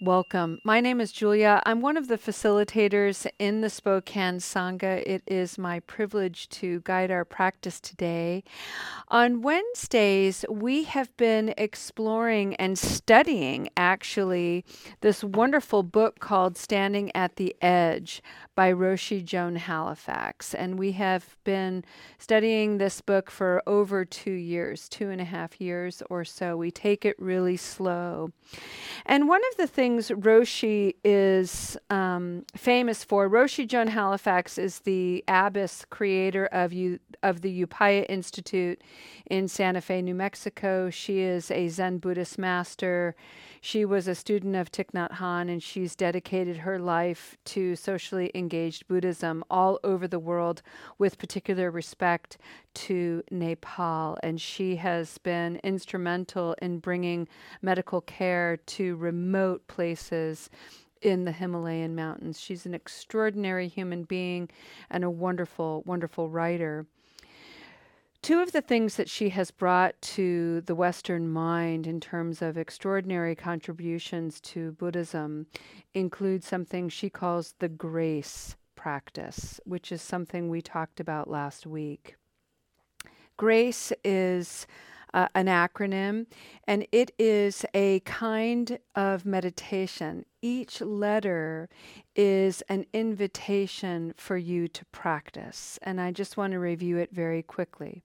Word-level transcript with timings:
Welcome. 0.00 0.58
My 0.64 0.80
name 0.80 1.00
is 1.00 1.12
Julia. 1.12 1.62
I'm 1.64 1.80
one 1.80 1.96
of 1.96 2.08
the 2.08 2.18
facilitators 2.18 3.28
in 3.38 3.60
the 3.60 3.70
Spokane 3.70 4.38
Sangha. 4.38 5.04
It 5.06 5.22
is 5.28 5.56
my 5.56 5.78
privilege 5.80 6.48
to 6.48 6.80
guide 6.80 7.12
our 7.12 7.24
practice 7.24 7.78
today. 7.78 8.42
On 9.06 9.40
Wednesdays, 9.40 10.44
we 10.50 10.82
have 10.82 11.16
been 11.16 11.54
exploring 11.56 12.56
and 12.56 12.76
studying 12.76 13.68
actually 13.76 14.64
this 15.00 15.22
wonderful 15.22 15.84
book 15.84 16.18
called 16.18 16.58
Standing 16.58 17.14
at 17.14 17.36
the 17.36 17.54
Edge 17.62 18.20
by 18.56 18.72
Roshi 18.72 19.24
Joan 19.24 19.56
Halifax. 19.56 20.54
And 20.54 20.76
we 20.76 20.92
have 20.92 21.36
been 21.44 21.84
studying 22.18 22.78
this 22.78 23.00
book 23.00 23.30
for 23.30 23.62
over 23.64 24.04
two 24.04 24.32
years, 24.32 24.88
two 24.88 25.10
and 25.10 25.20
a 25.20 25.24
half 25.24 25.60
years 25.60 26.02
or 26.10 26.24
so. 26.24 26.56
We 26.56 26.72
take 26.72 27.04
it 27.04 27.16
really 27.18 27.56
slow. 27.56 28.32
And 29.06 29.28
one 29.28 29.42
of 29.52 29.56
the 29.56 29.66
things 29.66 29.83
Roshi 29.92 30.94
is 31.04 31.76
um, 31.90 32.44
famous 32.56 33.04
for, 33.04 33.28
Roshi 33.28 33.66
Joan 33.66 33.88
Halifax 33.88 34.58
is 34.58 34.80
the 34.80 35.22
abbess 35.28 35.84
creator 35.90 36.46
of, 36.46 36.72
of 37.22 37.40
the 37.42 37.64
Upaya 37.64 38.06
Institute 38.08 38.82
in 39.30 39.48
Santa 39.48 39.80
Fe, 39.80 40.02
New 40.02 40.14
Mexico. 40.14 40.90
She 40.90 41.20
is 41.20 41.50
a 41.50 41.68
Zen 41.68 41.98
Buddhist 41.98 42.38
master. 42.38 43.14
She 43.66 43.86
was 43.86 44.06
a 44.06 44.14
student 44.14 44.56
of 44.56 44.70
Thich 44.70 44.90
Nhat 44.90 45.12
Hanh, 45.12 45.50
and 45.50 45.62
she's 45.62 45.96
dedicated 45.96 46.58
her 46.58 46.78
life 46.78 47.38
to 47.46 47.74
socially 47.76 48.30
engaged 48.34 48.86
Buddhism 48.88 49.42
all 49.48 49.80
over 49.82 50.06
the 50.06 50.18
world, 50.18 50.60
with 50.98 51.16
particular 51.16 51.70
respect 51.70 52.36
to 52.74 53.22
Nepal. 53.30 54.18
And 54.22 54.38
she 54.38 54.76
has 54.76 55.16
been 55.16 55.60
instrumental 55.64 56.54
in 56.60 56.78
bringing 56.78 57.26
medical 57.62 58.02
care 58.02 58.58
to 58.58 58.96
remote 58.96 59.66
places 59.66 60.50
in 61.00 61.24
the 61.24 61.32
Himalayan 61.32 61.94
mountains. 61.94 62.38
She's 62.38 62.66
an 62.66 62.74
extraordinary 62.74 63.68
human 63.68 64.02
being 64.02 64.50
and 64.90 65.04
a 65.04 65.10
wonderful, 65.10 65.82
wonderful 65.86 66.28
writer. 66.28 66.84
Two 68.24 68.40
of 68.40 68.52
the 68.52 68.62
things 68.62 68.96
that 68.96 69.10
she 69.10 69.28
has 69.28 69.50
brought 69.50 70.00
to 70.00 70.62
the 70.62 70.74
Western 70.74 71.28
mind 71.28 71.86
in 71.86 72.00
terms 72.00 72.40
of 72.40 72.56
extraordinary 72.56 73.36
contributions 73.36 74.40
to 74.40 74.72
Buddhism 74.72 75.46
include 75.92 76.42
something 76.42 76.88
she 76.88 77.10
calls 77.10 77.54
the 77.58 77.68
grace 77.68 78.56
practice, 78.76 79.60
which 79.66 79.92
is 79.92 80.00
something 80.00 80.48
we 80.48 80.62
talked 80.62 81.00
about 81.00 81.28
last 81.28 81.66
week. 81.66 82.16
Grace 83.36 83.92
is 84.02 84.66
uh, 85.14 85.28
an 85.34 85.46
acronym, 85.46 86.26
and 86.66 86.86
it 86.90 87.12
is 87.18 87.64
a 87.72 88.00
kind 88.00 88.78
of 88.96 89.24
meditation. 89.24 90.26
Each 90.42 90.80
letter 90.80 91.68
is 92.16 92.62
an 92.62 92.84
invitation 92.92 94.12
for 94.16 94.36
you 94.36 94.66
to 94.68 94.84
practice, 94.86 95.78
and 95.82 96.00
I 96.00 96.10
just 96.10 96.36
want 96.36 96.52
to 96.52 96.58
review 96.58 96.98
it 96.98 97.10
very 97.12 97.42
quickly. 97.42 98.02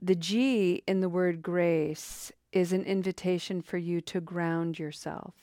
The 0.00 0.14
G 0.14 0.82
in 0.86 1.00
the 1.00 1.08
word 1.08 1.42
grace 1.42 2.32
is 2.52 2.72
an 2.72 2.84
invitation 2.84 3.60
for 3.60 3.78
you 3.78 4.00
to 4.02 4.20
ground 4.20 4.78
yourself. 4.78 5.34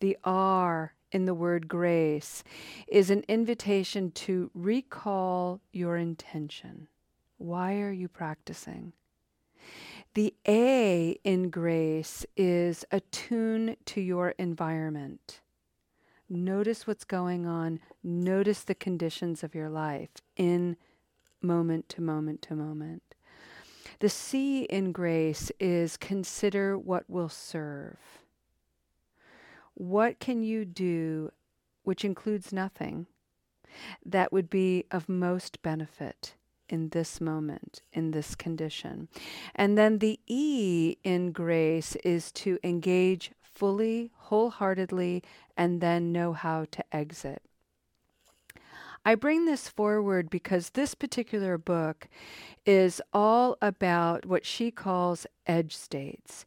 The 0.00 0.16
R 0.22 0.94
in 1.10 1.24
the 1.24 1.34
word 1.34 1.66
grace 1.66 2.44
is 2.86 3.10
an 3.10 3.24
invitation 3.26 4.12
to 4.12 4.50
recall 4.54 5.60
your 5.72 5.96
intention. 5.96 6.86
Why 7.38 7.80
are 7.80 7.92
you 7.92 8.08
practicing? 8.08 8.92
The 10.14 10.34
A 10.46 11.18
in 11.22 11.50
grace 11.50 12.26
is 12.36 12.84
attune 12.90 13.76
to 13.86 14.00
your 14.00 14.30
environment. 14.38 15.40
Notice 16.28 16.86
what's 16.86 17.04
going 17.04 17.46
on. 17.46 17.80
Notice 18.02 18.64
the 18.64 18.74
conditions 18.74 19.42
of 19.42 19.54
your 19.54 19.68
life 19.68 20.10
in 20.36 20.76
moment 21.40 21.88
to 21.90 22.02
moment 22.02 22.42
to 22.42 22.54
moment. 22.54 23.02
The 24.00 24.08
C 24.08 24.62
in 24.64 24.92
grace 24.92 25.50
is 25.58 25.96
consider 25.96 26.78
what 26.78 27.08
will 27.08 27.28
serve. 27.28 27.98
What 29.74 30.18
can 30.18 30.42
you 30.42 30.64
do, 30.64 31.32
which 31.84 32.04
includes 32.04 32.52
nothing, 32.52 33.06
that 34.04 34.32
would 34.32 34.50
be 34.50 34.84
of 34.90 35.08
most 35.08 35.62
benefit? 35.62 36.34
In 36.68 36.90
this 36.90 37.20
moment, 37.20 37.82
in 37.92 38.10
this 38.10 38.34
condition. 38.34 39.08
And 39.54 39.76
then 39.76 39.98
the 39.98 40.18
E 40.26 40.96
in 41.04 41.32
grace 41.32 41.96
is 41.96 42.32
to 42.32 42.58
engage 42.62 43.32
fully, 43.42 44.10
wholeheartedly, 44.14 45.22
and 45.56 45.80
then 45.80 46.12
know 46.12 46.32
how 46.32 46.66
to 46.70 46.84
exit. 46.94 47.42
I 49.04 49.14
bring 49.14 49.46
this 49.46 49.68
forward 49.68 50.28
because 50.28 50.70
this 50.70 50.94
particular 50.94 51.56
book 51.56 52.08
is 52.66 53.00
all 53.12 53.56
about 53.62 54.26
what 54.26 54.44
she 54.44 54.70
calls 54.70 55.26
edge 55.46 55.74
states. 55.74 56.44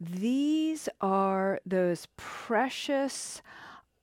These 0.00 0.88
are 1.00 1.60
those 1.66 2.08
precious 2.16 3.42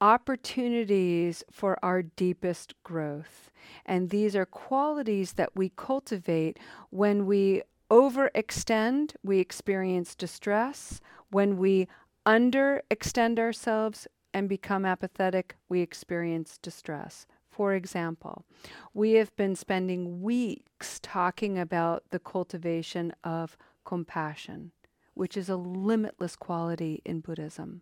opportunities 0.01 1.43
for 1.51 1.77
our 1.83 2.01
deepest 2.01 2.73
growth. 2.83 3.50
And 3.85 4.09
these 4.09 4.35
are 4.35 4.45
qualities 4.45 5.33
that 5.33 5.55
we 5.55 5.69
cultivate 5.75 6.59
when 6.89 7.25
we 7.25 7.63
overextend, 7.89 9.15
we 9.23 9.39
experience 9.39 10.15
distress. 10.15 11.01
When 11.29 11.57
we 11.57 11.87
underextend 12.25 13.39
ourselves 13.39 14.07
and 14.33 14.47
become 14.47 14.85
apathetic, 14.85 15.55
we 15.67 15.81
experience 15.81 16.57
distress. 16.61 17.25
For 17.49 17.73
example, 17.73 18.45
we 18.93 19.13
have 19.13 19.35
been 19.35 19.55
spending 19.55 20.21
weeks 20.21 20.99
talking 21.01 21.59
about 21.59 22.03
the 22.11 22.19
cultivation 22.19 23.13
of 23.23 23.57
compassion, 23.83 24.71
which 25.15 25.35
is 25.35 25.49
a 25.49 25.57
limitless 25.57 26.35
quality 26.35 27.01
in 27.03 27.19
Buddhism 27.19 27.81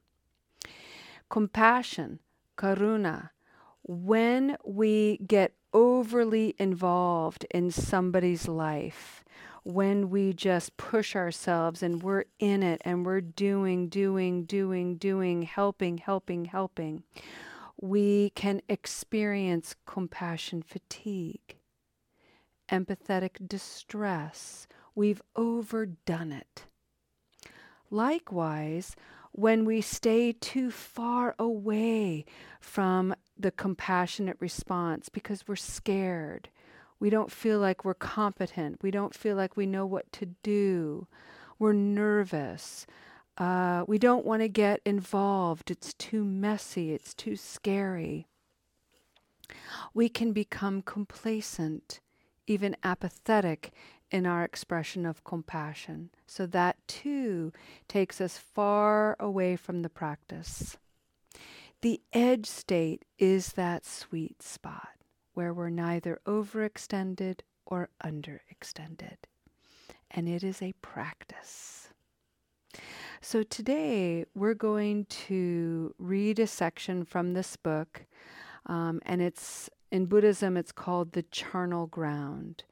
compassion, 1.30 2.20
karuna, 2.58 3.30
when 3.84 4.58
we 4.66 5.18
get 5.26 5.54
overly 5.74 6.56
involved 6.58 7.46
in 7.52 7.72
somebody's 7.72 8.48
life, 8.48 9.24
when 9.64 10.10
we 10.10 10.34
just 10.34 10.78
push 10.78 11.16
ourselves 11.16 11.84
and 11.84 12.02
we're 12.02 12.26
in 12.40 12.64
it 12.64 12.82
and 12.86 13.06
we're 13.06 13.22
doing, 13.22 13.88
doing, 13.90 14.46
doing, 14.46 14.96
doing, 14.96 15.42
helping, 15.44 15.98
helping, 15.98 16.46
helping, 16.46 17.04
we 17.80 18.32
can 18.32 18.62
experience 18.68 19.76
compassion 19.86 20.62
fatigue, 20.62 21.58
empathetic 22.72 23.48
distress. 23.48 24.68
We've 24.96 25.22
overdone 25.36 26.32
it. 26.32 26.66
Likewise, 27.92 28.96
when 29.32 29.66
we 29.66 29.82
stay 29.82 30.34
too 30.34 30.72
far 30.72 31.36
away 31.38 32.26
from 32.60 33.14
the 33.40 33.52
compassionate 33.52 34.38
response 34.40 35.10
because 35.10 35.48
we're 35.48 35.56
scared. 35.56 36.50
We 37.00 37.10
don't 37.10 37.32
feel 37.32 37.60
like 37.60 37.86
we're 37.86 37.94
competent. 37.94 38.84
We 38.84 38.92
don't 38.92 39.16
feel 39.16 39.38
like 39.38 39.56
we 39.56 39.66
know 39.66 39.86
what 39.86 40.12
to 40.14 40.28
do. 40.44 41.08
We're 41.58 41.74
nervous. 41.74 42.86
Uh, 43.38 43.86
we 43.88 43.98
don't 43.98 44.26
want 44.26 44.42
to 44.42 44.50
get 44.50 44.82
involved. 44.86 45.72
It's 45.72 45.94
too 45.94 46.26
messy. 46.26 46.92
It's 46.92 47.14
too 47.14 47.38
scary. 47.38 48.28
We 49.94 50.10
can 50.10 50.34
become 50.34 50.82
complacent, 50.82 52.02
even 52.46 52.76
apathetic 52.84 53.72
in 54.12 54.26
our 54.26 54.44
expression 54.44 55.06
of 55.06 55.24
compassion. 55.24 56.10
So 56.28 56.46
that 56.48 56.76
too 56.88 57.54
takes 57.88 58.20
us 58.20 58.38
far 58.38 59.16
away 59.20 59.56
from 59.56 59.82
the 59.82 59.90
practice. 59.90 60.78
The 61.82 62.02
edge 62.12 62.46
state 62.46 63.06
is 63.18 63.54
that 63.54 63.86
sweet 63.86 64.42
spot 64.42 64.90
where 65.34 65.54
we're 65.54 65.70
neither 65.70 66.20
overextended 66.26 67.40
or 67.66 67.90
underextended. 68.04 69.18
And 70.12 70.28
it 70.28 70.44
is 70.44 70.62
a 70.62 70.74
practice. 70.82 71.90
So 73.22 73.44
today 73.44 74.26
we're 74.36 74.54
going 74.54 75.06
to 75.06 75.94
read 75.98 76.40
a 76.40 76.48
section 76.48 77.06
from 77.06 77.34
this 77.34 77.56
book, 77.56 78.06
um, 78.66 79.02
and 79.06 79.22
it's 79.22 79.70
in 79.92 80.06
Buddhism, 80.06 80.58
it's 80.58 80.72
called 80.72 81.14
the 81.14 81.24
charnel 81.24 81.88
ground 81.88 82.64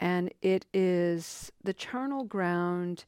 and 0.00 0.32
it 0.40 0.64
is 0.72 1.52
the 1.62 1.74
charnel 1.74 2.24
ground 2.24 3.04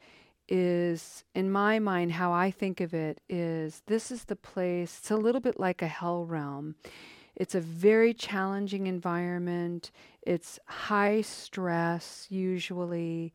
is 0.48 1.24
in 1.34 1.50
my 1.50 1.78
mind 1.78 2.12
how 2.12 2.32
i 2.32 2.50
think 2.50 2.80
of 2.80 2.92
it 2.92 3.20
is 3.28 3.82
this 3.86 4.10
is 4.10 4.24
the 4.24 4.36
place 4.36 4.98
it's 4.98 5.10
a 5.10 5.16
little 5.16 5.40
bit 5.40 5.58
like 5.58 5.82
a 5.82 5.86
hell 5.86 6.24
realm 6.24 6.74
it's 7.34 7.54
a 7.54 7.60
very 7.60 8.12
challenging 8.12 8.86
environment 8.86 9.90
it's 10.22 10.58
high 10.66 11.20
stress 11.20 12.26
usually 12.28 13.32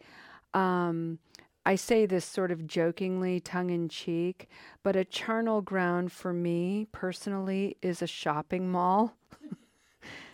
um, 0.53 1.19
I 1.67 1.75
say 1.75 2.05
this 2.05 2.23
sort 2.23 2.51
of 2.51 2.65
jokingly, 2.65 3.41
tongue 3.41 3.71
in 3.71 3.89
cheek, 3.89 4.47
but 4.83 4.95
a 4.95 5.03
charnel 5.03 5.61
ground 5.61 6.13
for 6.13 6.31
me 6.31 6.87
personally 6.93 7.75
is 7.81 8.01
a 8.01 8.07
shopping 8.07 8.71
mall. 8.71 9.17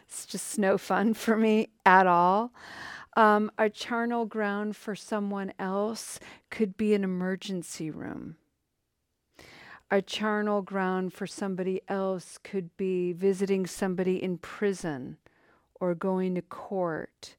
it's 0.08 0.28
just 0.28 0.60
no 0.60 0.78
fun 0.78 1.16
for 1.16 1.36
me 1.36 1.70
at 1.88 2.06
all. 2.06 2.54
Um, 3.16 3.52
a 3.58 3.70
charnel 3.70 4.26
ground 4.26 4.76
for 4.76 4.96
someone 4.96 5.54
else 5.60 6.20
could 6.50 6.78
be 6.78 6.94
an 6.94 7.04
emergency 7.04 7.92
room. 7.92 8.38
A 9.92 10.02
charnel 10.02 10.64
ground 10.64 11.14
for 11.14 11.28
somebody 11.28 11.82
else 11.88 12.40
could 12.44 12.76
be 12.78 13.14
visiting 13.14 13.68
somebody 13.68 14.22
in 14.24 14.40
prison 14.40 15.18
or 15.76 15.94
going 15.94 16.34
to 16.36 16.42
court 16.42 17.36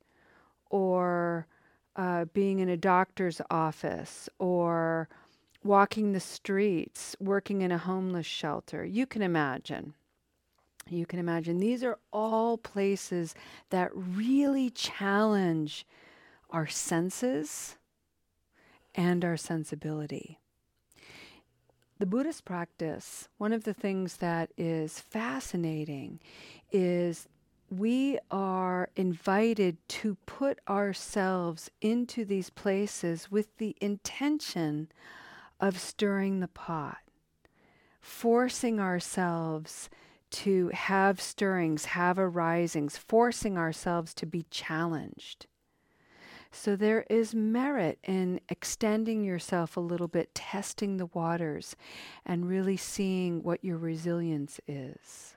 or 0.70 1.48
uh, 1.96 2.26
being 2.26 2.60
in 2.60 2.68
a 2.68 2.76
doctor's 2.76 3.40
office 3.50 4.28
or 4.38 5.08
walking 5.64 6.12
the 6.12 6.20
streets, 6.20 7.16
working 7.18 7.62
in 7.62 7.72
a 7.72 7.78
homeless 7.78 8.26
shelter. 8.26 8.84
You 8.84 9.06
can 9.06 9.22
imagine. 9.22 9.94
You 10.88 11.06
can 11.06 11.18
imagine. 11.18 11.58
These 11.58 11.82
are 11.82 11.98
all 12.12 12.58
places 12.58 13.34
that 13.70 13.90
really 13.94 14.70
challenge 14.70 15.86
our 16.50 16.66
senses 16.66 17.76
and 18.94 19.24
our 19.24 19.36
sensibility. 19.36 20.38
The 21.98 22.06
Buddhist 22.06 22.44
practice, 22.44 23.28
one 23.38 23.52
of 23.52 23.64
the 23.64 23.74
things 23.74 24.16
that 24.16 24.50
is 24.56 25.00
fascinating 25.00 26.20
is 26.72 27.28
we 27.70 28.18
are 28.30 28.90
invited 28.96 29.76
to 29.88 30.16
put 30.26 30.58
ourselves 30.68 31.70
into 31.80 32.24
these 32.24 32.50
places 32.50 33.30
with 33.30 33.56
the 33.58 33.76
intention 33.80 34.88
of 35.60 35.78
stirring 35.78 36.40
the 36.40 36.48
pot, 36.48 36.98
forcing 38.00 38.80
ourselves 38.80 39.88
to 40.34 40.68
have 40.74 41.20
stirrings, 41.20 41.84
have 41.86 42.18
arisings, 42.18 42.98
forcing 42.98 43.56
ourselves 43.56 44.12
to 44.14 44.26
be 44.26 44.44
challenged. 44.50 45.46
So 46.50 46.74
there 46.74 47.04
is 47.08 47.34
merit 47.34 47.98
in 48.02 48.40
extending 48.48 49.24
yourself 49.24 49.76
a 49.76 49.80
little 49.80 50.08
bit, 50.08 50.34
testing 50.34 50.96
the 50.96 51.06
waters, 51.06 51.76
and 52.26 52.48
really 52.48 52.76
seeing 52.76 53.42
what 53.42 53.64
your 53.64 53.76
resilience 53.76 54.60
is. 54.66 55.36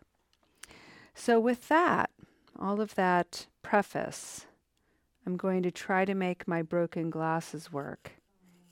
So, 1.14 1.40
with 1.40 1.68
that, 1.70 2.12
all 2.58 2.82
of 2.82 2.96
that 2.96 3.48
preface, 3.64 4.46
I'm 5.26 5.38
going 5.38 5.64
to 5.64 5.72
try 5.72 6.06
to 6.06 6.14
make 6.14 6.48
my 6.48 6.62
broken 6.62 7.10
glasses 7.10 7.72
work. 7.72 8.14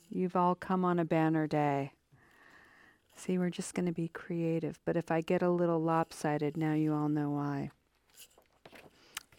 You've 0.10 0.36
all 0.36 0.56
come 0.56 0.86
on 0.86 1.00
a 1.00 1.06
banner 1.06 1.48
day. 1.48 1.94
See, 3.16 3.38
we're 3.38 3.50
just 3.50 3.74
going 3.74 3.86
to 3.86 3.92
be 3.92 4.10
creative, 4.10 4.80
but 4.86 4.98
if 4.98 5.10
I 5.10 5.22
get 5.22 5.42
a 5.42 5.50
little 5.50 5.82
lopsided, 5.82 6.58
now 6.58 6.74
you 6.74 6.94
all 6.94 7.10
know 7.10 7.30
why. 7.30 7.72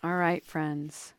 All 0.03 0.17
right, 0.17 0.45
friends. 0.45 1.13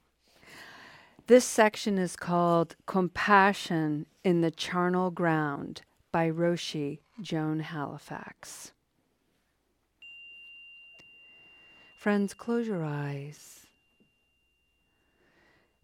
This 1.28 1.46
section 1.46 1.98
is 1.98 2.16
called 2.16 2.76
Compassion 2.86 4.06
in 4.24 4.42
the 4.42 4.52
Charnel 4.52 5.12
Ground 5.12 5.82
by 6.12 6.30
Roshi 6.30 7.00
Joan 7.22 7.60
Halifax. 7.60 8.72
Friends, 11.98 12.34
close 12.34 12.68
your 12.68 12.86
eyes. 12.86 13.66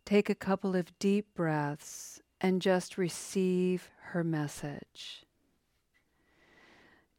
Take 0.05 0.29
a 0.29 0.35
couple 0.35 0.75
of 0.75 0.97
deep 0.99 1.27
breaths 1.35 2.21
and 2.39 2.61
just 2.61 2.97
receive 2.97 3.89
her 4.11 4.23
message. 4.23 5.25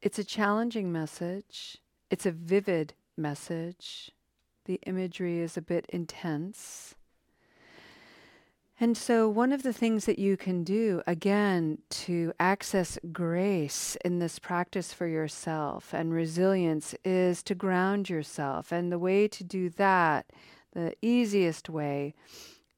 It's 0.04 0.18
a 0.18 0.24
challenging 0.24 0.92
message, 0.92 1.78
it's 2.10 2.26
a 2.26 2.30
vivid 2.30 2.92
message. 3.16 4.10
The 4.66 4.78
imagery 4.86 5.40
is 5.40 5.56
a 5.56 5.62
bit 5.62 5.86
intense. 5.88 6.94
And 8.78 8.98
so, 8.98 9.30
one 9.30 9.50
of 9.50 9.62
the 9.62 9.72
things 9.72 10.04
that 10.04 10.18
you 10.18 10.36
can 10.36 10.62
do, 10.62 11.02
again, 11.06 11.78
to 12.04 12.34
access 12.38 12.98
grace 13.12 13.96
in 14.04 14.18
this 14.18 14.38
practice 14.38 14.92
for 14.92 15.06
yourself 15.06 15.94
and 15.94 16.12
resilience 16.12 16.94
is 17.02 17.42
to 17.44 17.54
ground 17.54 18.10
yourself. 18.10 18.72
And 18.72 18.92
the 18.92 18.98
way 18.98 19.26
to 19.28 19.42
do 19.42 19.70
that, 19.70 20.26
the 20.74 20.92
easiest 21.00 21.70
way, 21.70 22.12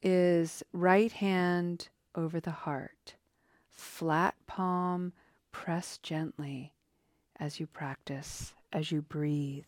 is 0.00 0.62
right 0.72 1.10
hand 1.10 1.88
over 2.14 2.38
the 2.38 2.52
heart, 2.52 3.16
flat 3.72 4.36
palm, 4.46 5.12
press 5.50 5.98
gently 5.98 6.72
as 7.38 7.60
you 7.60 7.66
practice, 7.66 8.54
as 8.72 8.90
you 8.90 9.02
breathe. 9.02 9.64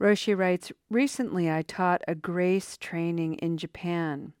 Roshi 0.00 0.36
writes 0.36 0.72
Recently, 0.90 1.50
I 1.50 1.62
taught 1.62 2.02
a 2.08 2.14
grace 2.14 2.76
training 2.76 3.34
in 3.34 3.56
Japan 3.56 4.32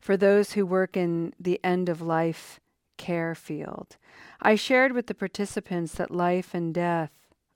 for 0.00 0.16
those 0.16 0.52
who 0.52 0.66
work 0.66 0.96
in 0.96 1.32
the 1.40 1.58
end 1.64 1.88
of 1.88 2.02
life 2.02 2.60
care 2.98 3.34
field. 3.34 3.96
I 4.40 4.54
shared 4.54 4.92
with 4.92 5.06
the 5.06 5.14
participants 5.14 5.94
that 5.94 6.10
life 6.10 6.54
and 6.54 6.74
death 6.74 7.10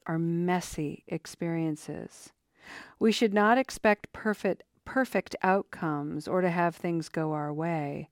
are 0.07 0.19
messy 0.19 1.05
experiences. 1.07 2.33
We 2.99 3.13
should 3.13 3.35
not 3.35 3.59
expect 3.59 4.13
perfect, 4.13 4.63
perfect 4.85 5.37
outcomes 5.43 6.27
or 6.27 6.41
to 6.41 6.51
have 6.51 6.75
things 6.75 7.11
go 7.11 7.33
our 7.33 7.53
way. 7.53 8.09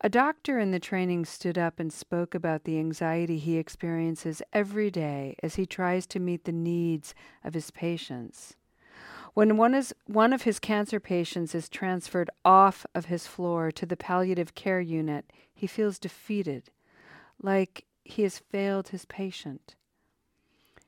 A 0.00 0.08
doctor 0.08 0.58
in 0.58 0.70
the 0.70 0.80
training 0.80 1.24
stood 1.24 1.56
up 1.56 1.80
and 1.80 1.92
spoke 1.92 2.34
about 2.34 2.64
the 2.64 2.78
anxiety 2.78 3.38
he 3.38 3.56
experiences 3.56 4.42
every 4.52 4.90
day 4.90 5.36
as 5.42 5.54
he 5.54 5.66
tries 5.66 6.06
to 6.08 6.20
meet 6.20 6.44
the 6.44 6.52
needs 6.52 7.14
of 7.42 7.54
his 7.54 7.70
patients. 7.70 8.54
When 9.34 9.56
one, 9.56 9.74
is, 9.74 9.94
one 10.06 10.32
of 10.32 10.42
his 10.42 10.60
cancer 10.60 11.00
patients 11.00 11.54
is 11.54 11.68
transferred 11.68 12.30
off 12.44 12.86
of 12.94 13.06
his 13.06 13.26
floor 13.26 13.72
to 13.72 13.86
the 13.86 13.96
palliative 13.96 14.54
care 14.54 14.80
unit, 14.80 15.32
he 15.52 15.66
feels 15.66 15.98
defeated, 15.98 16.70
like 17.42 17.84
he 18.04 18.22
has 18.22 18.38
failed 18.38 18.88
his 18.88 19.04
patient. 19.06 19.74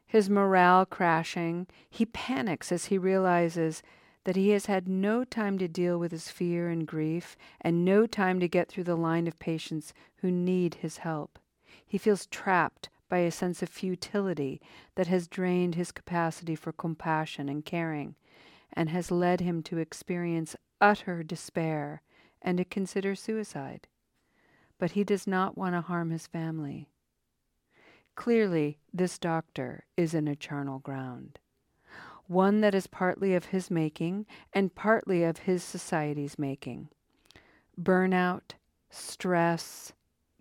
His 0.06 0.30
morale 0.30 0.86
crashing, 0.86 1.66
he 1.90 2.06
panics 2.06 2.70
as 2.70 2.86
he 2.86 2.98
realizes 2.98 3.82
that 4.26 4.34
he 4.34 4.50
has 4.50 4.67
had 4.67 4.88
no 4.88 5.23
time 5.23 5.56
to 5.56 5.69
deal 5.69 6.00
with 6.00 6.11
his 6.11 6.28
fear 6.28 6.69
and 6.69 6.84
grief, 6.84 7.37
and 7.61 7.85
no 7.85 8.09
time 8.09 8.40
to 8.40 8.49
get 8.49 8.66
through 8.66 8.83
the 8.83 8.97
line 8.97 9.28
of 9.28 9.38
patients 9.38 9.95
who 10.16 10.33
need 10.33 10.75
his 10.75 10.97
help. 10.99 11.38
He 11.87 11.97
feels 11.97 12.26
trapped 12.26 12.88
by 13.09 13.18
a 13.18 13.30
sense 13.30 13.62
of 13.62 13.68
futility 13.68 14.61
that 14.97 15.06
has 15.06 15.28
drained 15.28 15.76
his 15.76 15.92
capacity 15.92 16.56
for 16.56 16.73
compassion 16.73 17.49
and 17.49 17.64
caring, 17.64 18.16
and 18.73 18.90
has 18.90 19.12
led 19.12 19.40
him 19.40 19.62
to 19.62 19.78
experience 19.78 20.56
utter 20.80 21.23
despair 21.23 22.02
and 22.42 22.59
to 22.59 22.64
consider 22.64 23.14
suicide. 23.14 23.87
But 24.76 24.90
he 24.90 25.04
does 25.04 25.28
not 25.28 25.56
want 25.56 25.76
to 25.76 25.83
harm 25.83 26.11
his 26.11 26.26
family. 26.26 26.88
Clearly, 28.16 28.80
this 28.92 29.21
doctor 29.21 29.85
is 29.97 30.14
in 30.14 30.35
charnel 30.40 30.80
ground 30.80 31.38
one 32.28 32.61
that 32.61 32.75
is 32.75 32.87
partly 32.87 33.35
of 33.35 33.47
his 33.47 33.71
making 33.71 34.26
and 34.52 34.75
partly 34.75 35.23
of 35.23 35.38
his 35.38 35.62
society's 35.62 36.38
making. 36.38 36.88
Burnout, 37.80 38.52
stress, 38.90 39.92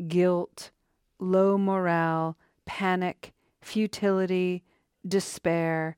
guilt, 0.07 0.71
low 1.19 1.57
morale, 1.57 2.37
panic, 2.65 3.33
futility, 3.61 4.63
despair, 5.07 5.97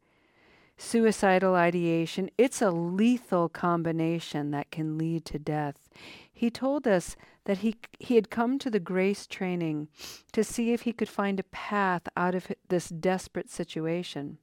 suicidal 0.78 1.56
ideation. 1.56 2.30
It's 2.38 2.62
a 2.62 2.72
lethal 2.72 3.50
combination 3.50 4.52
that 4.52 4.72
can 4.72 4.98
lead 4.98 5.26
to 5.26 5.40
death. 5.40 5.90
He 6.32 6.50
told 6.50 6.88
us 6.88 7.16
that 7.46 7.60
he, 7.60 7.76
he 8.00 8.16
had 8.16 8.30
come 8.30 8.60
to 8.60 8.70
the 8.70 8.80
grace 8.80 9.26
training 9.26 9.88
to 10.34 10.44
see 10.44 10.74
if 10.74 10.82
he 10.82 10.94
could 10.94 11.10
find 11.10 11.40
a 11.40 11.44
path 11.44 12.04
out 12.16 12.36
of 12.36 12.52
this 12.70 12.90
desperate 12.90 13.50
situation. 13.50 14.38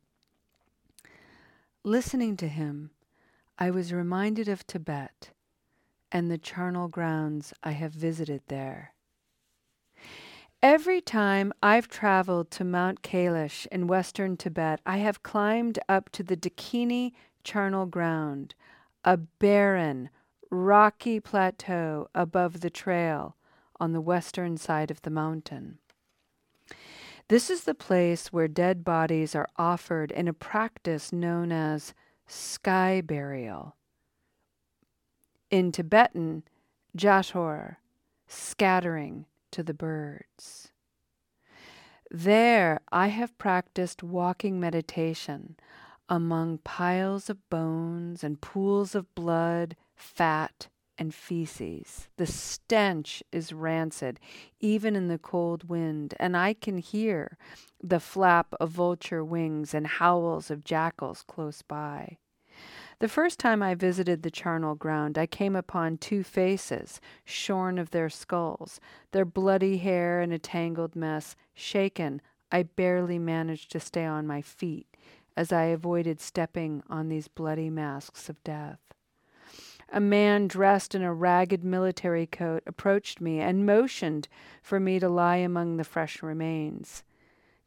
Listening 1.87 2.39
to 2.39 2.49
him, 2.49 2.93
I 3.59 3.71
was 3.71 3.93
reminded 3.93 4.49
of 4.49 4.67
Tibet 4.67 5.33
and 6.11 6.31
the 6.31 6.39
charnel 6.39 6.89
grounds 6.89 7.53
I 7.63 7.73
have 7.73 7.93
visited 7.93 8.41
there. 8.49 8.95
Every 10.63 11.03
time 11.03 11.53
I've 11.63 11.89
traveled 11.89 12.51
to 12.53 12.65
Mount 12.65 13.03
Kailash 13.03 13.67
in 13.67 13.87
western 13.87 14.39
Tibet, 14.39 14.81
I 14.87 14.97
have 14.97 15.23
climbed 15.23 15.79
up 15.87 16.09
to 16.13 16.23
the 16.23 16.39
Dakini 16.39 17.13
charnel 17.43 17.85
ground, 17.85 18.55
a 19.05 19.19
barren, 19.19 20.09
rocky 20.51 21.21
plateau 21.21 22.09
above 22.15 22.63
the 22.63 22.71
trail 22.71 23.37
on 23.79 23.93
the 23.93 24.01
western 24.01 24.57
side 24.57 24.91
of 24.91 25.03
the 25.03 25.11
mountain. 25.11 25.81
This 27.29 27.49
is 27.49 27.65
the 27.65 27.75
place 27.75 28.33
where 28.33 28.49
dead 28.49 28.85
bodies 28.85 29.35
are 29.35 29.49
offered 29.57 30.13
in 30.13 30.29
a 30.29 30.35
practice 30.35 31.13
known 31.13 31.53
as 31.53 31.95
sky 32.27 33.01
burial. 33.01 33.77
In 35.51 35.73
Tibetan, 35.73 36.43
Jator, 36.97 37.77
scattering 38.27 39.25
to 39.53 39.63
the 39.63 39.73
birds. 39.73 40.73
There 42.11 42.81
I 42.93 43.09
have 43.09 43.39
practiced 43.39 44.03
walking 44.03 44.61
meditation 44.61 45.57
among 46.09 46.59
piles 46.59 47.31
of 47.31 47.49
bones 47.49 48.23
and 48.23 48.41
pools 48.41 48.95
of 48.95 49.13
blood, 49.15 49.77
fat, 49.97 50.69
and 50.99 51.15
feces. 51.15 52.09
The 52.17 52.27
stench 52.27 53.23
is 53.33 53.53
rancid, 53.53 54.21
even 54.61 54.97
in 54.97 55.09
the 55.09 55.19
cold 55.19 55.69
wind, 55.69 56.15
and 56.19 56.37
I 56.37 56.55
can 56.55 56.79
hear 56.79 57.37
the 57.83 58.01
flap 58.01 58.55
of 58.61 58.71
vulture 58.71 59.25
wings 59.25 59.75
and 59.75 59.87
howls 59.87 60.51
of 60.51 60.65
jackals 60.65 61.25
close 61.27 61.63
by. 61.63 62.19
The 63.01 63.09
first 63.09 63.41
time 63.41 63.63
I 63.63 63.75
visited 63.75 64.23
the 64.23 64.31
charnel 64.31 64.77
ground, 64.77 65.19
I 65.19 65.27
came 65.27 65.57
upon 65.57 65.99
two 65.99 66.23
faces, 66.23 67.01
shorn 67.25 67.79
of 67.79 67.91
their 67.91 68.09
skulls, 68.09 68.81
their 69.11 69.25
bloody 69.25 69.79
hair 69.79 70.23
in 70.23 70.31
a 70.31 70.39
tangled 70.39 70.95
mess. 70.95 71.35
Shaken, 71.55 72.23
I 72.53 72.63
barely 72.63 73.19
managed 73.19 73.73
to 73.73 73.81
stay 73.81 74.05
on 74.05 74.27
my 74.27 74.41
feet 74.41 74.87
as 75.37 75.53
I 75.53 75.65
avoided 75.65 76.21
stepping 76.21 76.83
on 76.89 77.09
these 77.09 77.27
bloody 77.27 77.69
masks 77.69 78.29
of 78.29 78.43
death. 78.45 78.94
A 79.95 80.01
man 80.01 80.49
dressed 80.49 80.97
in 80.97 81.03
a 81.03 81.15
ragged 81.15 81.63
military 81.63 82.27
coat 82.27 82.65
approached 82.67 83.21
me 83.21 83.39
and 83.39 83.65
motioned 83.65 84.27
for 84.61 84.81
me 84.81 84.99
to 84.99 85.09
lie 85.09 85.37
among 85.37 85.77
the 85.77 85.85
fresh 85.85 86.21
remains. 86.21 87.05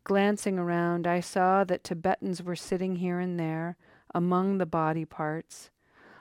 Glancing 0.03 0.59
around, 0.59 1.07
I 1.07 1.21
saw 1.21 1.63
that 1.63 1.85
Tibetans 1.85 2.43
were 2.43 2.57
sitting 2.57 2.97
here 2.97 3.21
and 3.21 3.39
there 3.39 3.77
among 4.13 4.57
the 4.57 4.65
body 4.65 5.05
parts. 5.05 5.69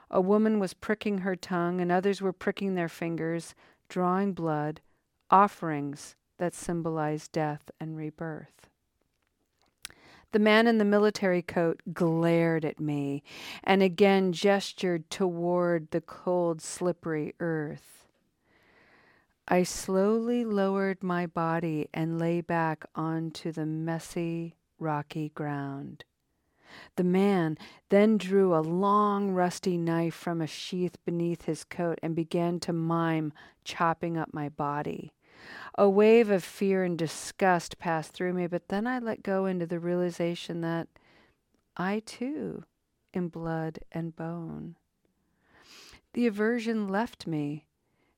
A 0.09 0.21
woman 0.21 0.59
was 0.59 0.73
pricking 0.73 1.17
her 1.19 1.35
tongue, 1.35 1.81
and 1.81 1.91
others 1.91 2.21
were 2.21 2.31
pricking 2.31 2.75
their 2.75 2.87
fingers, 2.87 3.53
drawing 3.89 4.31
blood, 4.31 4.79
offerings 5.29 6.15
that 6.37 6.53
symbolized 6.53 7.33
death 7.33 7.69
and 7.81 7.97
rebirth. 7.97 8.69
The 10.33 10.39
man 10.39 10.67
in 10.67 10.77
the 10.77 10.85
military 10.85 11.41
coat 11.41 11.81
glared 11.93 12.65
at 12.65 12.79
me 12.79 13.23
and 13.63 13.81
again 13.81 14.33
gestured 14.33 15.09
toward 15.09 15.91
the 15.91 16.01
cold, 16.01 16.61
slippery 16.61 17.33
earth. 17.39 18.05
I 19.47 19.63
slowly 19.63 20.43
lowered 20.43 21.01
my 21.01 21.25
body 21.25 21.87
and 21.93 22.19
lay 22.19 22.41
back 22.41 22.85
onto 22.93 23.53
the 23.53 23.65
messy, 23.65 24.55
rocky 24.77 25.29
ground. 25.29 26.03
The 26.97 27.05
man 27.05 27.57
then 27.87 28.17
drew 28.17 28.53
a 28.53 28.59
long, 28.59 29.31
rusty 29.31 29.77
knife 29.77 30.13
from 30.13 30.41
a 30.41 30.47
sheath 30.47 30.97
beneath 31.05 31.45
his 31.45 31.63
coat 31.63 31.97
and 32.03 32.13
began 32.13 32.59
to 32.61 32.73
mime, 32.73 33.31
chopping 33.63 34.17
up 34.17 34.33
my 34.33 34.49
body. 34.49 35.13
A 35.75 35.89
wave 35.89 36.29
of 36.29 36.43
fear 36.43 36.83
and 36.83 36.97
disgust 36.97 37.77
passed 37.77 38.13
through 38.13 38.33
me, 38.33 38.47
but 38.47 38.69
then 38.69 38.87
I 38.87 38.99
let 38.99 39.23
go 39.23 39.45
into 39.45 39.65
the 39.65 39.79
realization 39.79 40.61
that 40.61 40.87
I 41.75 41.99
too 42.05 42.63
am 43.13 43.29
blood 43.29 43.79
and 43.91 44.15
bone. 44.15 44.75
The 46.13 46.25
aversion 46.25 46.87
left 46.87 47.27
me 47.27 47.67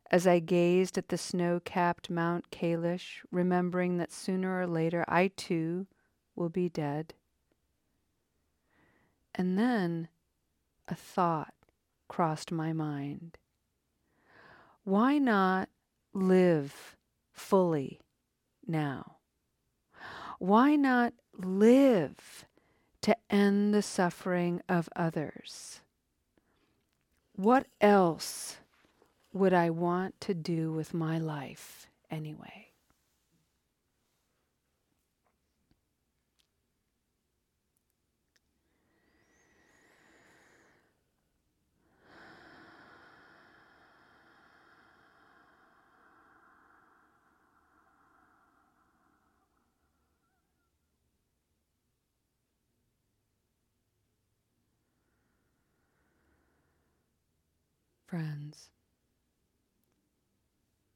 as 0.10 0.26
I 0.26 0.40
gazed 0.40 0.98
at 0.98 1.10
the 1.10 1.18
snow 1.18 1.60
capped 1.64 2.10
Mount 2.10 2.50
Kailash, 2.50 3.24
remembering 3.32 3.98
that 3.98 4.12
sooner 4.12 4.60
or 4.60 4.66
later 4.66 5.06
I 5.08 5.28
too 5.28 5.88
will 6.36 6.50
be 6.50 6.70
dead. 6.70 7.14
And 9.36 9.58
then 9.58 10.08
a 10.88 10.96
thought 10.96 11.54
crossed 12.08 12.52
my 12.52 12.74
mind. 12.74 13.38
Why 14.84 15.20
not 15.20 15.70
live 16.14 16.96
fully 17.40 18.02
now? 18.68 19.18
Why 20.38 20.76
not 20.76 21.14
live 21.38 22.46
to 23.02 23.16
end 23.30 23.74
the 23.74 23.82
suffering 23.82 24.62
of 24.70 24.90
others? 24.96 25.82
What 27.36 27.68
else 27.82 28.58
would 29.34 29.54
I 29.54 29.70
want 29.70 30.20
to 30.22 30.34
do 30.34 30.72
with 30.72 30.94
my 30.94 31.18
life 31.18 31.88
anyway? 32.12 32.69
Friends. 58.10 58.72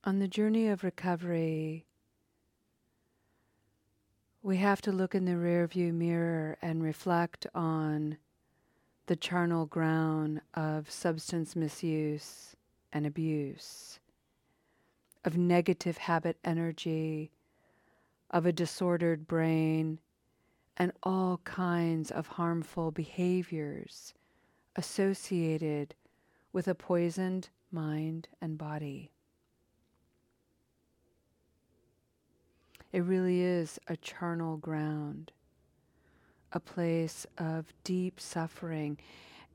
On 0.04 0.18
the 0.18 0.28
journey 0.28 0.68
of 0.68 0.84
recovery, 0.84 1.86
we 4.42 4.58
have 4.58 4.82
to 4.82 4.92
look 4.92 5.14
in 5.14 5.26
the 5.26 5.34
rearview 5.34 5.94
mirror 5.94 6.58
and 6.60 6.82
reflect 6.82 7.46
on 7.54 8.18
the 9.06 9.16
charnel 9.16 9.68
ground 9.68 10.42
of 10.56 10.90
substance 10.90 11.56
misuse 11.56 12.56
and 12.92 13.06
abuse, 13.06 14.00
of 15.24 15.38
negative 15.38 15.98
habit 15.98 16.38
energy, 16.44 17.32
of 18.32 18.48
a 18.48 18.52
disordered 18.52 19.28
brain, 19.28 20.00
and 20.78 20.92
all 21.04 21.38
kinds 21.44 22.10
of 22.10 22.26
harmful 22.26 22.90
behaviors 22.90 24.16
associated 24.76 25.94
with 26.54 26.68
a 26.68 26.76
poisoned 26.76 27.50
mind 27.72 28.30
and 28.40 28.58
body. 28.58 29.12
It 32.92 33.04
really 33.04 33.42
is 33.42 33.80
a 33.88 33.98
charnel 33.98 34.58
ground, 34.58 35.32
a 36.52 36.60
place 36.60 37.26
of 37.40 37.74
deep 37.84 38.20
suffering, 38.20 39.00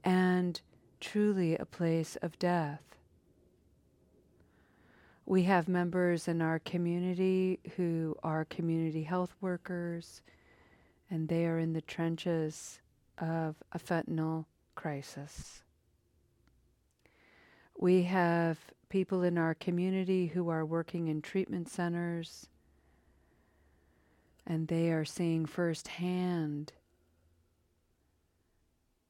and 0.03 0.61
truly 1.01 1.57
a 1.57 1.65
place 1.65 2.17
of 2.21 2.37
death. 2.41 2.83
We 5.25 5.45
have 5.45 5.69
members 5.69 6.27
in 6.27 6.43
our 6.43 6.59
community 6.59 7.61
who 7.77 8.17
are 8.25 8.45
community 8.45 9.05
health 9.05 9.37
workers, 9.41 10.23
and 11.09 11.29
they 11.29 11.47
are 11.47 11.61
in 11.61 11.75
the 11.75 11.83
trenches 11.83 12.81
of 13.19 13.55
a 13.71 13.79
fentanyl 13.79 14.47
crisis. 14.75 15.63
We 17.81 18.03
have 18.03 18.59
people 18.89 19.23
in 19.23 19.39
our 19.39 19.55
community 19.55 20.27
who 20.27 20.49
are 20.49 20.67
working 20.67 21.07
in 21.07 21.23
treatment 21.23 21.69
centers, 21.69 22.49
and 24.45 24.67
they 24.67 24.91
are 24.91 25.05
seeing 25.05 25.47
firsthand 25.47 26.73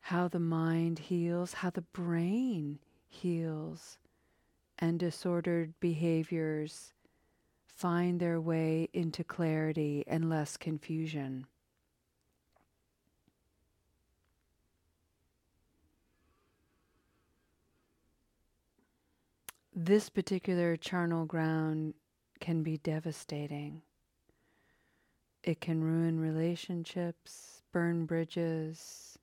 how 0.00 0.28
the 0.28 0.38
mind 0.38 0.98
heals, 0.98 1.54
how 1.54 1.70
the 1.70 1.80
brain 1.80 2.78
heals, 3.08 3.96
and 4.78 4.98
disordered 4.98 5.72
behaviors 5.80 6.92
find 7.66 8.20
their 8.20 8.38
way 8.38 8.90
into 8.92 9.25
clarity 9.25 10.04
and 10.06 10.28
less 10.28 10.58
confusion. 10.58 11.46
This 19.85 20.08
particular 20.08 20.76
charnel 20.76 21.25
ground 21.25 21.94
can 22.40 22.64
be 22.64 22.78
devastating. 22.78 23.80
It 25.44 25.61
can 25.61 25.85
ruin 25.85 26.18
relationships, 26.18 27.62
burn 27.70 28.04
bridges. 28.04 29.18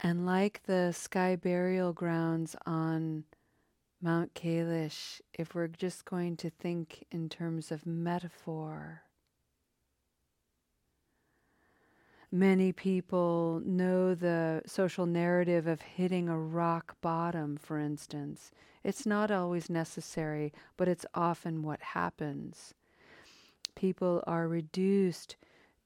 And 0.00 0.26
like 0.26 0.62
the 0.64 0.92
sky 0.92 1.34
burial 1.34 1.94
grounds 1.94 2.54
on 2.66 3.24
Mount 4.00 4.34
Kailash, 4.34 5.20
if 5.34 5.54
we're 5.54 5.68
just 5.68 6.04
going 6.04 6.36
to 6.36 6.50
think 6.50 7.04
in 7.10 7.28
terms 7.28 7.72
of 7.72 7.84
metaphor, 7.84 9.02
Many 12.30 12.72
people 12.72 13.62
know 13.64 14.14
the 14.14 14.60
social 14.66 15.06
narrative 15.06 15.66
of 15.66 15.80
hitting 15.80 16.28
a 16.28 16.38
rock 16.38 16.96
bottom, 17.00 17.56
for 17.56 17.78
instance. 17.78 18.50
It's 18.84 19.06
not 19.06 19.30
always 19.30 19.70
necessary, 19.70 20.52
but 20.76 20.88
it's 20.88 21.06
often 21.14 21.62
what 21.62 21.80
happens. 21.80 22.74
People 23.74 24.22
are 24.26 24.46
reduced 24.46 25.36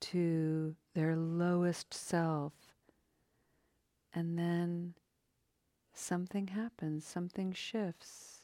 to 0.00 0.74
their 0.94 1.14
lowest 1.14 1.94
self, 1.94 2.54
and 4.12 4.36
then 4.36 4.94
something 5.94 6.48
happens, 6.48 7.04
something 7.04 7.52
shifts 7.52 8.42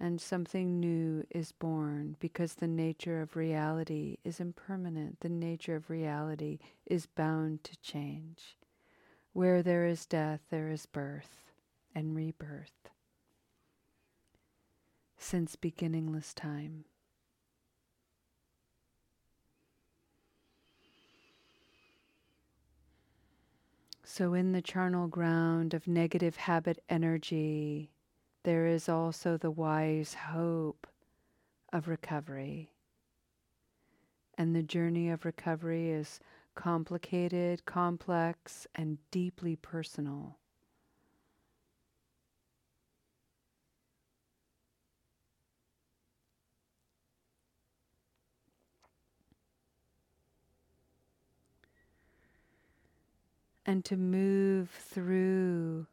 and 0.00 0.20
something 0.20 0.80
new 0.80 1.24
is 1.30 1.52
born 1.52 2.16
because 2.18 2.54
the 2.54 2.66
nature 2.66 3.20
of 3.20 3.36
reality 3.36 4.18
is 4.24 4.40
impermanent. 4.40 5.20
The 5.20 5.28
nature 5.28 5.76
of 5.76 5.88
reality 5.88 6.58
is 6.84 7.06
bound 7.06 7.64
to 7.64 7.76
change. 7.80 8.56
Where 9.32 9.62
there 9.62 9.86
is 9.86 10.06
death, 10.06 10.40
there 10.50 10.70
is 10.70 10.86
birth 10.86 11.52
and 11.94 12.14
rebirth. 12.14 12.90
Since 15.16 15.56
beginningless 15.56 16.34
time. 16.34 16.84
So, 24.06 24.34
in 24.34 24.52
the 24.52 24.60
charnel 24.60 25.08
ground 25.08 25.72
of 25.72 25.88
negative 25.88 26.36
habit 26.36 26.84
energy, 26.90 27.90
there 28.42 28.66
is 28.66 28.86
also 28.86 29.38
the 29.38 29.50
wise 29.50 30.12
hope 30.12 30.86
of 31.72 31.88
recovery. 31.88 32.74
And 34.36 34.54
the 34.54 34.62
journey 34.62 35.08
of 35.08 35.24
recovery 35.24 35.90
is 35.90 36.20
complicated, 36.54 37.64
complex, 37.64 38.66
and 38.74 38.98
deeply 39.10 39.56
personal. 39.56 40.38
And 53.66 53.84
to 53.86 53.96
move 53.96 54.70
through 54.70 55.86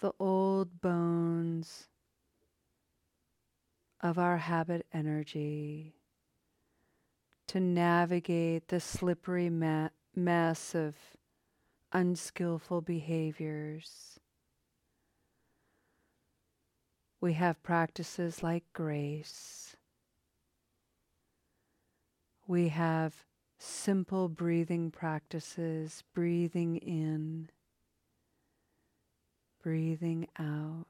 the 0.00 0.12
old 0.18 0.80
bones 0.80 1.88
of 4.00 4.18
our 4.18 4.38
habit 4.38 4.86
energy 4.92 5.94
to 7.50 7.58
navigate 7.58 8.68
the 8.68 8.78
slippery 8.78 9.50
ma- 9.50 9.88
mess 10.14 10.72
of 10.72 10.94
unskillful 11.92 12.80
behaviors. 12.80 14.20
We 17.20 17.32
have 17.32 17.60
practices 17.64 18.42
like 18.42 18.62
grace. 18.72 19.74
We 22.46 22.68
have 22.68 23.24
simple 23.62 24.26
breathing 24.28 24.90
practices, 24.90 26.02
breathing 26.14 26.76
in 26.76 27.50
breathing 29.62 30.26
out. 30.38 30.86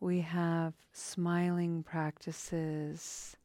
We 0.00 0.20
have 0.20 0.72
smiling 0.92 1.82
practices, 1.82 3.36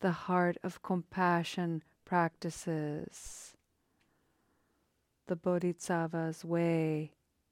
the 0.00 0.12
heart 0.12 0.58
of 0.62 0.80
compassion 0.80 1.82
practices, 2.04 3.54
the 5.26 5.34
Bodhisattva's 5.34 6.44
way 6.44 7.10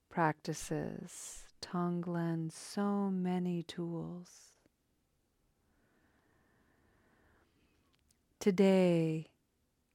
practices, 0.09 1.43
Tonglen, 1.61 2.53
so 2.53 3.11
many 3.11 3.65
tools. 3.65 4.54
Today, 8.45 9.31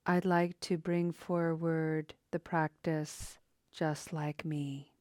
I'd 0.07 0.25
like 0.25 0.59
to 0.61 0.75
bring 0.75 1.11
forward 1.11 2.15
the 2.31 2.39
practice 2.39 3.37
just 3.71 4.11
like 4.11 4.43
me. 4.43 4.91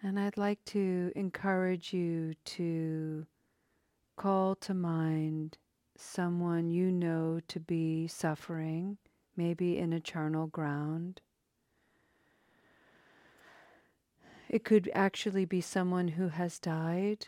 And 0.00 0.20
I'd 0.20 0.36
like 0.36 0.64
to 0.66 1.10
encourage 1.16 1.92
you 1.92 2.34
to 2.44 3.26
call 4.14 4.54
to 4.60 4.72
mind 4.72 5.58
someone 5.96 6.70
you 6.70 6.92
know 6.92 7.40
to 7.48 7.58
be 7.58 8.06
suffering, 8.06 8.98
maybe 9.36 9.76
in 9.76 9.92
a 9.92 9.98
charnel 9.98 10.46
ground. 10.46 11.20
It 14.48 14.62
could 14.62 14.88
actually 14.94 15.46
be 15.46 15.60
someone 15.60 16.06
who 16.06 16.28
has 16.28 16.60
died. 16.60 17.26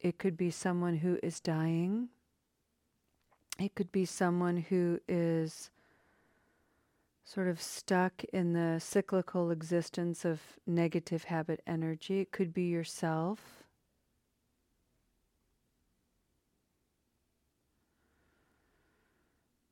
It 0.00 0.16
could 0.16 0.38
be 0.38 0.50
someone 0.50 0.96
who 0.96 1.18
is 1.22 1.38
dying. 1.38 2.08
It 3.58 3.74
could 3.74 3.92
be 3.92 4.04
someone 4.04 4.56
who 4.56 4.98
is 5.06 5.70
sort 7.24 7.48
of 7.48 7.60
stuck 7.60 8.24
in 8.24 8.52
the 8.52 8.80
cyclical 8.80 9.50
existence 9.50 10.24
of 10.24 10.40
negative 10.66 11.24
habit 11.24 11.62
energy. 11.66 12.20
It 12.20 12.32
could 12.32 12.52
be 12.52 12.64
yourself. 12.64 13.64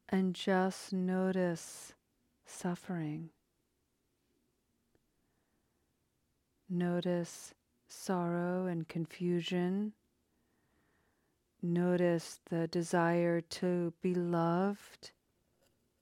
And 0.09 0.35
just 0.35 0.93
notice 0.93 1.95
suffering. 2.47 3.31
Notice 6.69 7.55
sorrow 7.88 8.66
and 8.66 8.88
confusion 8.88 9.93
Notice 11.62 12.40
the 12.49 12.66
desire 12.66 13.40
to 13.40 13.92
be 14.01 14.14
loved 14.14 15.12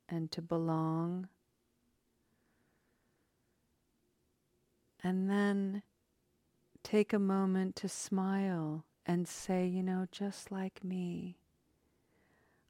and 0.08 0.30
to 0.30 0.40
belong. 0.40 1.28
And 5.02 5.28
then 5.28 5.82
take 6.82 7.12
a 7.12 7.18
moment 7.18 7.76
to 7.76 7.88
smile 7.88 8.84
and 9.04 9.26
say, 9.26 9.66
you 9.66 9.82
know, 9.82 10.06
just 10.12 10.52
like 10.52 10.84
me, 10.84 11.38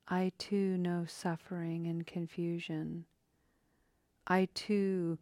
I 0.06 0.32
too 0.38 0.78
know 0.78 1.04
suffering 1.06 1.86
and 1.86 2.06
confusion. 2.06 3.04
I 4.26 4.48
too 4.54 5.18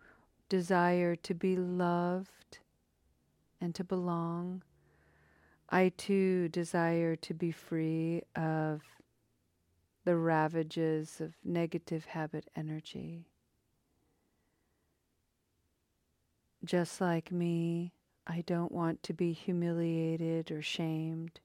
desire 0.48 1.16
to 1.16 1.34
be 1.34 1.56
loved 1.56 2.58
and 3.60 3.74
to 3.74 3.82
belong. 3.82 4.62
I 5.68 5.88
too 5.96 6.48
desire 6.48 7.16
to 7.16 7.34
be 7.34 7.50
free 7.50 8.22
of 8.34 8.82
the 10.04 10.16
ravages 10.16 11.20
of 11.20 11.34
negative 11.44 12.04
habit 12.04 12.48
energy. 12.54 13.26
Just 16.64 17.00
like 17.00 17.32
me, 17.32 17.92
I 18.26 18.42
don't 18.46 18.72
want 18.72 19.02
to 19.04 19.12
be 19.12 19.32
humiliated 19.32 20.50
or 20.50 20.62
shamed. 20.62 21.40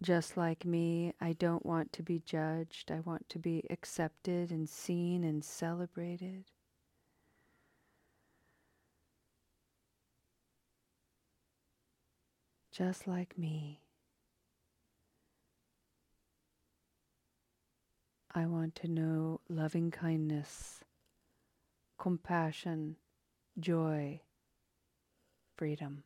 Just 0.00 0.36
like 0.36 0.64
me, 0.64 1.14
I 1.20 1.32
don't 1.32 1.64
want 1.64 1.92
to 1.94 2.02
be 2.02 2.20
judged. 2.24 2.90
I 2.90 3.00
want 3.00 3.28
to 3.28 3.38
be 3.38 3.64
accepted 3.70 4.50
and 4.50 4.68
seen 4.68 5.22
and 5.22 5.44
celebrated. 5.44 6.44
Just 12.72 13.06
like 13.06 13.36
me. 13.36 13.80
I 18.34 18.46
want 18.46 18.74
to 18.76 18.88
know 18.88 19.40
loving 19.50 19.90
kindness, 19.90 20.80
compassion, 21.98 22.96
joy, 23.60 24.20
freedom. 25.58 26.04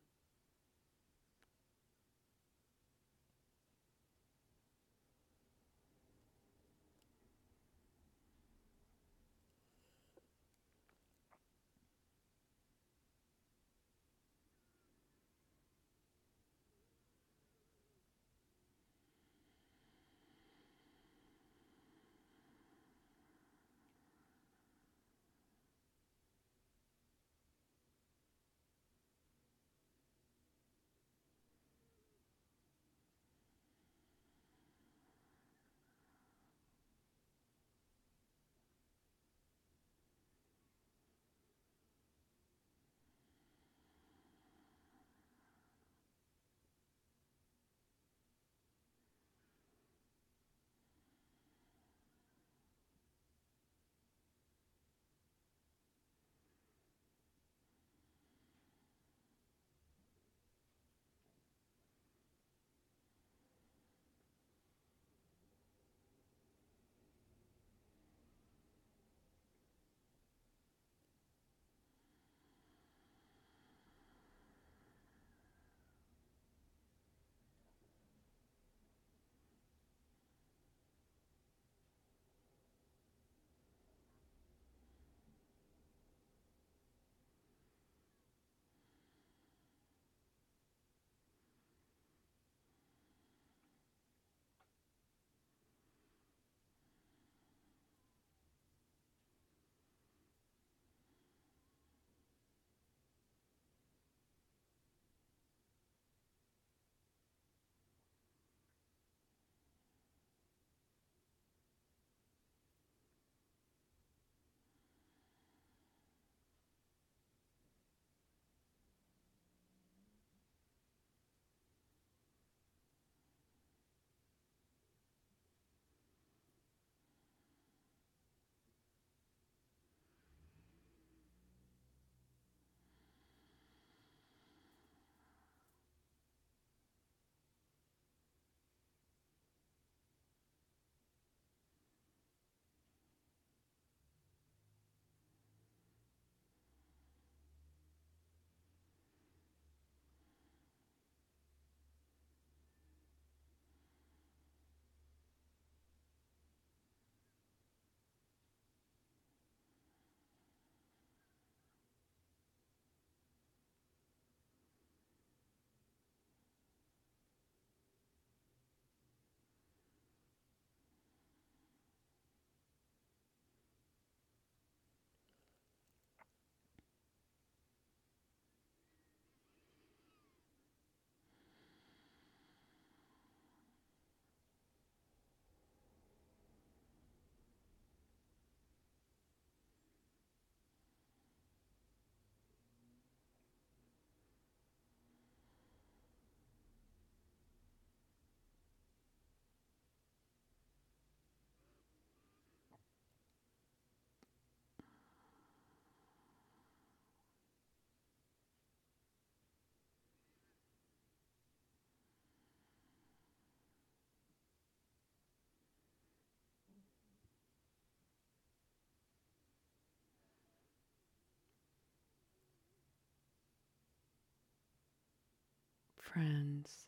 Friends. 226.17 226.87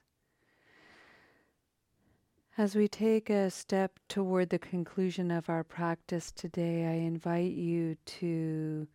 As 2.57 2.75
we 2.75 2.89
take 2.89 3.29
a 3.29 3.51
step 3.51 3.99
toward 4.09 4.49
the 4.49 4.59
conclusion 4.59 5.31
of 5.31 5.51
our 5.51 5.63
practice 5.63 6.33
today, 6.33 6.87
I 6.87 6.93
invite 6.93 7.53
you 7.53 7.97
to 8.07 8.89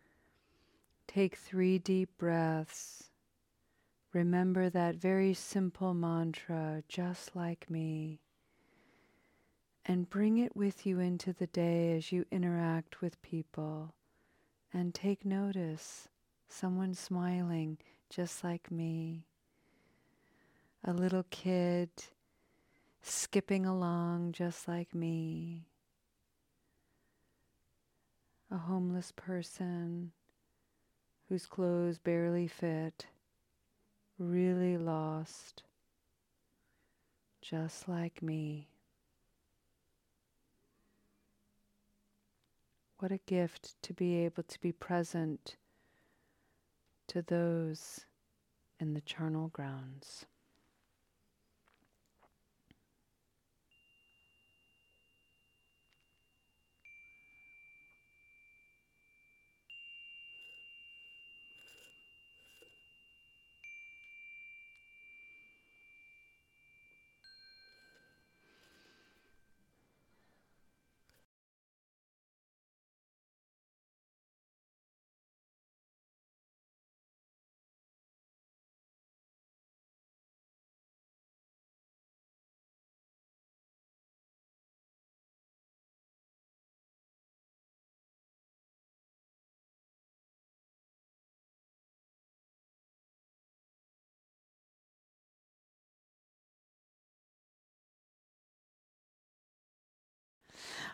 take 1.06 1.36
three 1.36 1.78
deep 1.78 2.10
breaths. 2.18 3.10
Remember 4.12 4.68
that 4.68 4.96
very 4.96 5.34
simple 5.34 5.94
mantra, 5.94 6.82
just 6.88 7.36
like 7.36 7.70
me, 7.70 8.18
and 9.86 10.10
bring 10.10 10.38
it 10.38 10.56
with 10.56 10.84
you 10.84 10.98
into 10.98 11.32
the 11.32 11.46
day 11.46 11.96
as 11.96 12.10
you 12.10 12.24
interact 12.32 13.00
with 13.00 13.22
people. 13.22 13.94
And 14.72 14.92
take 14.92 15.24
notice 15.24 16.08
someone 16.48 16.94
smiling 16.94 17.78
just 18.10 18.42
like 18.42 18.72
me, 18.72 19.28
a 20.84 20.92
little 20.92 21.24
kid 21.30 21.88
skipping 23.00 23.64
along 23.64 24.32
just 24.32 24.68
like 24.68 24.94
me, 24.94 25.66
a 28.50 28.58
homeless 28.58 29.10
person 29.16 30.12
whose 31.28 31.46
clothes 31.46 31.98
barely 31.98 32.46
fit, 32.46 33.06
really 34.18 34.76
lost, 34.76 35.62
just 37.40 37.88
like 37.88 38.22
me. 38.22 38.68
What 42.98 43.10
a 43.10 43.18
gift 43.26 43.74
to 43.82 43.94
be 43.94 44.16
able 44.16 44.42
to 44.42 44.60
be 44.60 44.72
present 44.72 45.56
to 47.08 47.22
those 47.22 48.04
in 48.78 48.92
the 48.92 49.00
charnel 49.00 49.48
grounds. 49.48 50.26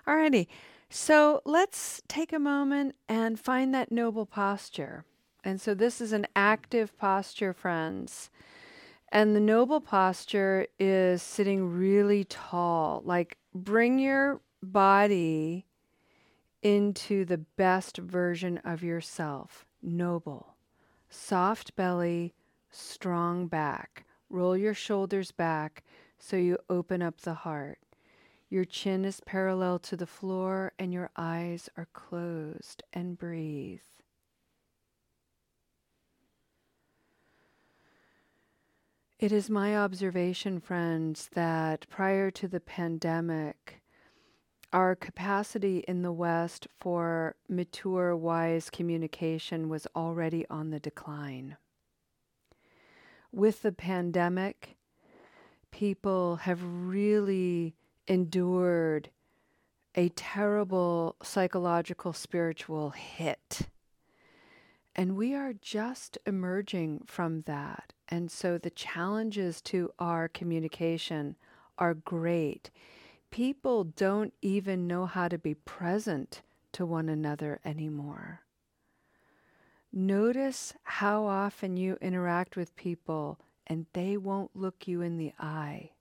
Alrighty, 0.06 0.46
so 0.88 1.40
let's 1.44 2.02
take 2.08 2.32
a 2.32 2.38
moment 2.38 2.96
and 3.08 3.38
find 3.38 3.74
that 3.74 3.92
noble 3.92 4.26
posture. 4.26 5.04
And 5.44 5.60
so 5.60 5.74
this 5.74 6.00
is 6.00 6.12
an 6.12 6.26
active 6.34 6.96
posture, 6.98 7.52
friends. 7.52 8.30
And 9.12 9.34
the 9.34 9.40
noble 9.40 9.80
posture 9.80 10.66
is 10.78 11.22
sitting 11.22 11.70
really 11.70 12.24
tall. 12.24 13.02
Like 13.04 13.38
bring 13.54 13.98
your 13.98 14.40
body 14.62 15.66
into 16.62 17.24
the 17.24 17.38
best 17.38 17.98
version 17.98 18.58
of 18.64 18.82
yourself. 18.82 19.64
Noble. 19.82 20.54
Soft 21.08 21.74
belly, 21.74 22.34
strong 22.70 23.46
back. 23.46 24.04
Roll 24.28 24.56
your 24.56 24.74
shoulders 24.74 25.32
back 25.32 25.82
so 26.18 26.36
you 26.36 26.58
open 26.68 27.02
up 27.02 27.22
the 27.22 27.34
heart. 27.34 27.78
Your 28.50 28.64
chin 28.64 29.04
is 29.04 29.20
parallel 29.20 29.78
to 29.78 29.96
the 29.96 30.08
floor 30.08 30.72
and 30.76 30.92
your 30.92 31.10
eyes 31.16 31.70
are 31.76 31.86
closed 31.92 32.82
and 32.92 33.16
breathe. 33.16 33.78
It 39.20 39.30
is 39.30 39.48
my 39.48 39.76
observation, 39.76 40.58
friends, 40.58 41.28
that 41.34 41.86
prior 41.88 42.32
to 42.32 42.48
the 42.48 42.58
pandemic, 42.58 43.82
our 44.72 44.96
capacity 44.96 45.84
in 45.86 46.02
the 46.02 46.10
West 46.10 46.66
for 46.76 47.36
mature, 47.48 48.16
wise 48.16 48.68
communication 48.68 49.68
was 49.68 49.86
already 49.94 50.44
on 50.50 50.70
the 50.70 50.80
decline. 50.80 51.56
With 53.30 53.62
the 53.62 53.72
pandemic, 53.72 54.76
people 55.70 56.36
have 56.36 56.60
really 56.64 57.76
endured 58.10 59.08
a 59.94 60.08
terrible 60.10 61.14
psychological 61.22 62.12
spiritual 62.12 62.90
hit. 62.90 63.68
And 64.96 65.16
we 65.16 65.32
are 65.32 65.52
just 65.52 66.18
emerging 66.26 67.04
from 67.06 67.42
that. 67.42 67.92
And 68.08 68.28
so 68.28 68.58
the 68.58 68.70
challenges 68.70 69.60
to 69.62 69.92
our 70.00 70.26
communication 70.26 71.36
are 71.78 71.94
great. 71.94 72.70
People 73.30 73.84
don't 73.84 74.34
even 74.42 74.88
know 74.88 75.06
how 75.06 75.28
to 75.28 75.38
be 75.38 75.54
present 75.54 76.42
to 76.72 76.84
one 76.84 77.08
another 77.08 77.60
anymore. 77.64 78.40
Notice 79.92 80.74
how 80.82 81.26
often 81.26 81.76
you 81.76 81.96
interact 82.00 82.56
with 82.56 82.74
people 82.74 83.38
and 83.68 83.86
they 83.92 84.16
won't 84.16 84.56
look 84.56 84.88
you 84.88 85.00
in 85.00 85.16
the 85.16 85.32
eye. 85.38 85.92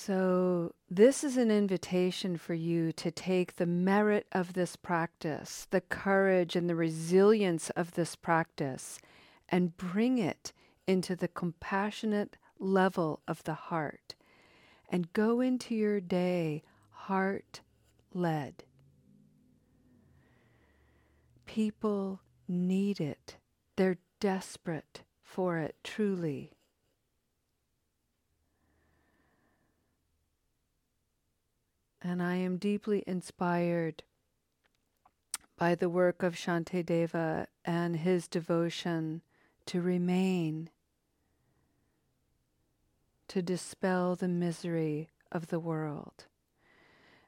So, 0.00 0.74
this 0.88 1.24
is 1.24 1.36
an 1.36 1.50
invitation 1.50 2.36
for 2.36 2.54
you 2.54 2.92
to 2.92 3.10
take 3.10 3.56
the 3.56 3.66
merit 3.66 4.28
of 4.30 4.52
this 4.52 4.76
practice, 4.76 5.66
the 5.70 5.80
courage 5.80 6.54
and 6.54 6.70
the 6.70 6.76
resilience 6.76 7.68
of 7.70 7.94
this 7.94 8.14
practice, 8.14 9.00
and 9.48 9.76
bring 9.76 10.18
it 10.18 10.52
into 10.86 11.16
the 11.16 11.26
compassionate 11.26 12.36
level 12.60 13.22
of 13.26 13.42
the 13.42 13.54
heart. 13.54 14.14
And 14.88 15.12
go 15.14 15.40
into 15.40 15.74
your 15.74 16.00
day 16.00 16.62
heart 16.90 17.60
led. 18.14 18.62
People 21.44 22.20
need 22.46 23.00
it, 23.00 23.36
they're 23.74 23.98
desperate 24.20 25.02
for 25.22 25.58
it, 25.58 25.74
truly. 25.82 26.57
And 32.08 32.22
I 32.22 32.36
am 32.36 32.56
deeply 32.56 33.04
inspired 33.06 34.02
by 35.58 35.74
the 35.74 35.90
work 35.90 36.22
of 36.22 36.34
Shantideva 36.34 37.48
and 37.66 37.96
his 37.96 38.26
devotion 38.26 39.20
to 39.66 39.82
remain, 39.82 40.70
to 43.28 43.42
dispel 43.42 44.16
the 44.16 44.26
misery 44.26 45.10
of 45.30 45.48
the 45.48 45.60
world. 45.60 46.24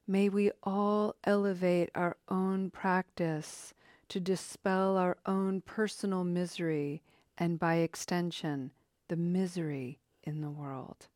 May 0.06 0.30
we 0.30 0.50
all 0.62 1.14
elevate 1.24 1.90
our 1.94 2.16
own 2.30 2.70
practice 2.70 3.74
to 4.08 4.18
dispel 4.18 4.96
our 4.96 5.18
own 5.26 5.60
personal 5.60 6.24
misery 6.24 7.02
and, 7.36 7.58
by 7.58 7.74
extension, 7.74 8.70
the 9.08 9.16
misery 9.16 9.98
in 10.22 10.40
the 10.40 10.48
world. 10.50 11.08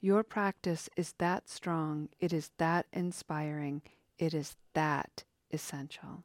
Your 0.00 0.22
practice 0.22 0.88
is 0.96 1.14
that 1.18 1.48
strong, 1.48 2.08
it 2.20 2.32
is 2.32 2.50
that 2.58 2.86
inspiring, 2.92 3.82
it 4.18 4.34
is 4.34 4.56
that 4.74 5.24
essential. 5.52 6.24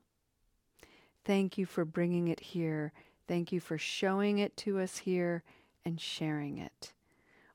Thank 1.23 1.57
you 1.57 1.65
for 1.65 1.85
bringing 1.85 2.27
it 2.27 2.39
here. 2.39 2.91
Thank 3.27 3.51
you 3.51 3.59
for 3.59 3.77
showing 3.77 4.39
it 4.39 4.57
to 4.57 4.79
us 4.79 4.99
here 4.99 5.43
and 5.85 5.99
sharing 5.99 6.57
it. 6.57 6.93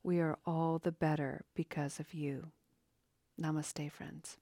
We 0.02 0.20
are 0.20 0.38
all 0.46 0.78
the 0.78 0.92
better 0.92 1.44
because 1.54 1.98
of 2.00 2.14
you. 2.14 2.52
Namaste, 3.40 3.90
friends. 3.90 4.38